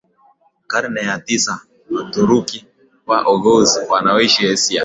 karne 0.67 1.01
ya 1.09 1.15
tisa 1.19 1.61
Waturuki 1.95 2.65
wa 3.07 3.21
Oghuz 3.23 3.69
wanaoishi 3.89 4.47
Asia 4.47 4.79